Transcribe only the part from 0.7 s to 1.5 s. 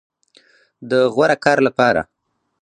د غوره